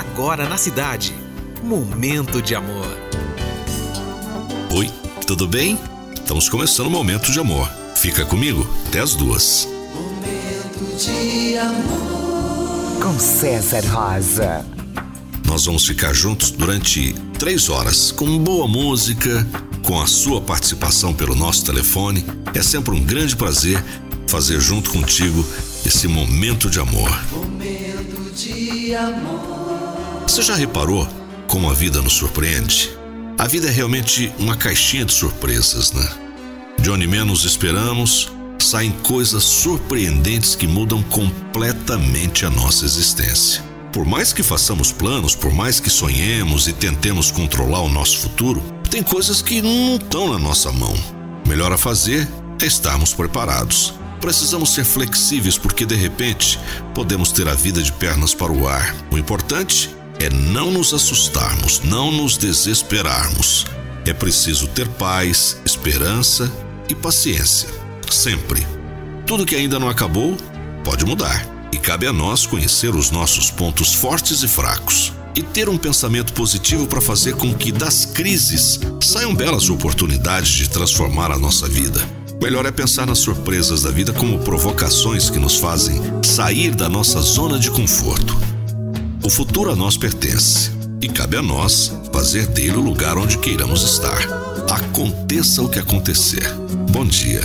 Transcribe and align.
agora 0.00 0.48
na 0.48 0.56
cidade. 0.56 1.14
Momento 1.62 2.40
de 2.40 2.54
amor. 2.54 2.96
Oi, 4.74 4.90
tudo 5.26 5.46
bem? 5.46 5.78
Estamos 6.14 6.48
começando 6.48 6.86
o 6.86 6.90
Momento 6.90 7.30
de 7.30 7.38
Amor. 7.38 7.70
Fica 7.96 8.24
comigo 8.24 8.66
até 8.86 9.00
as 9.00 9.14
duas. 9.14 9.68
Momento 9.94 10.96
de 10.96 11.58
amor. 11.58 13.02
Com 13.02 13.18
César 13.18 13.84
Rosa. 13.88 14.64
Nós 15.44 15.66
vamos 15.66 15.86
ficar 15.86 16.14
juntos 16.14 16.50
durante 16.50 17.12
três 17.38 17.68
horas 17.68 18.10
com 18.10 18.38
boa 18.38 18.66
música, 18.66 19.46
com 19.82 20.00
a 20.00 20.06
sua 20.06 20.40
participação 20.40 21.12
pelo 21.12 21.34
nosso 21.34 21.64
telefone. 21.64 22.24
É 22.54 22.62
sempre 22.62 22.94
um 22.94 23.04
grande 23.04 23.36
prazer 23.36 23.82
fazer 24.26 24.60
junto 24.60 24.90
contigo 24.90 25.44
esse 25.84 26.08
momento 26.08 26.70
de 26.70 26.80
amor. 26.80 27.10
Momento 27.32 28.32
de 28.34 28.94
amor. 28.94 29.89
Você 30.30 30.42
já 30.42 30.54
reparou 30.54 31.08
como 31.48 31.68
a 31.68 31.74
vida 31.74 32.00
nos 32.00 32.12
surpreende? 32.12 32.96
A 33.36 33.48
vida 33.48 33.66
é 33.66 33.70
realmente 33.72 34.32
uma 34.38 34.54
caixinha 34.54 35.04
de 35.04 35.12
surpresas, 35.12 35.90
né? 35.90 36.08
De 36.78 36.88
onde 36.88 37.04
menos 37.04 37.44
esperamos, 37.44 38.30
saem 38.56 38.92
coisas 38.92 39.42
surpreendentes 39.42 40.54
que 40.54 40.68
mudam 40.68 41.02
completamente 41.02 42.46
a 42.46 42.50
nossa 42.50 42.84
existência. 42.84 43.60
Por 43.92 44.06
mais 44.06 44.32
que 44.32 44.44
façamos 44.44 44.92
planos, 44.92 45.34
por 45.34 45.52
mais 45.52 45.80
que 45.80 45.90
sonhemos 45.90 46.68
e 46.68 46.72
tentemos 46.72 47.32
controlar 47.32 47.80
o 47.80 47.88
nosso 47.88 48.18
futuro, 48.18 48.62
tem 48.88 49.02
coisas 49.02 49.42
que 49.42 49.60
não 49.60 49.96
estão 49.96 50.32
na 50.32 50.38
nossa 50.38 50.70
mão. 50.70 50.94
Melhor 51.44 51.72
a 51.72 51.76
fazer 51.76 52.28
é 52.62 52.66
estarmos 52.66 53.12
preparados. 53.12 53.94
Precisamos 54.20 54.72
ser 54.74 54.84
flexíveis 54.84 55.58
porque 55.58 55.84
de 55.84 55.96
repente 55.96 56.56
podemos 56.94 57.32
ter 57.32 57.48
a 57.48 57.54
vida 57.54 57.82
de 57.82 57.90
pernas 57.90 58.32
para 58.32 58.52
o 58.52 58.68
ar. 58.68 58.94
O 59.10 59.18
importante 59.18 59.90
é 60.20 60.28
não 60.28 60.70
nos 60.70 60.92
assustarmos, 60.92 61.80
não 61.80 62.12
nos 62.12 62.36
desesperarmos. 62.36 63.64
É 64.04 64.12
preciso 64.12 64.68
ter 64.68 64.86
paz, 64.86 65.56
esperança 65.64 66.52
e 66.90 66.94
paciência. 66.94 67.68
Sempre. 68.10 68.66
Tudo 69.26 69.46
que 69.46 69.56
ainda 69.56 69.78
não 69.78 69.88
acabou 69.88 70.36
pode 70.84 71.06
mudar 71.06 71.48
e 71.72 71.78
cabe 71.78 72.06
a 72.06 72.12
nós 72.12 72.44
conhecer 72.44 72.94
os 72.94 73.10
nossos 73.10 73.50
pontos 73.50 73.94
fortes 73.94 74.42
e 74.42 74.48
fracos 74.48 75.12
e 75.34 75.42
ter 75.42 75.68
um 75.68 75.78
pensamento 75.78 76.32
positivo 76.34 76.86
para 76.86 77.00
fazer 77.00 77.36
com 77.36 77.54
que 77.54 77.72
das 77.72 78.04
crises 78.04 78.78
saiam 79.00 79.34
belas 79.34 79.70
oportunidades 79.70 80.50
de 80.50 80.68
transformar 80.68 81.30
a 81.30 81.38
nossa 81.38 81.66
vida. 81.66 82.00
Melhor 82.42 82.66
é 82.66 82.70
pensar 82.70 83.06
nas 83.06 83.18
surpresas 83.18 83.82
da 83.82 83.90
vida 83.90 84.12
como 84.12 84.40
provocações 84.40 85.30
que 85.30 85.38
nos 85.38 85.56
fazem 85.56 86.00
sair 86.22 86.74
da 86.74 86.88
nossa 86.88 87.20
zona 87.20 87.58
de 87.58 87.70
conforto. 87.70 88.49
O 89.22 89.28
futuro 89.30 89.70
a 89.70 89.76
nós 89.76 89.96
pertence 89.96 90.70
e 91.00 91.08
cabe 91.08 91.36
a 91.36 91.42
nós 91.42 91.92
fazer 92.12 92.46
dele 92.46 92.76
o 92.76 92.80
lugar 92.80 93.18
onde 93.18 93.38
queiramos 93.38 93.82
estar. 93.82 94.18
Aconteça 94.70 95.62
o 95.62 95.68
que 95.68 95.78
acontecer. 95.78 96.42
Bom 96.90 97.04
dia. 97.04 97.42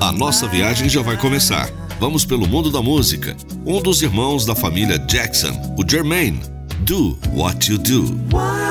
A 0.00 0.12
nossa 0.12 0.46
viagem 0.46 0.88
já 0.88 1.02
vai 1.02 1.16
começar. 1.16 1.68
Vamos 1.98 2.24
pelo 2.24 2.46
mundo 2.46 2.70
da 2.70 2.82
música. 2.82 3.36
Um 3.66 3.80
dos 3.80 4.02
irmãos 4.02 4.44
da 4.44 4.54
família 4.54 4.98
Jackson, 4.98 5.74
o 5.78 5.88
Jermaine. 5.88 6.40
Do 6.80 7.18
what 7.34 7.70
you 7.70 7.78
do. 7.78 8.67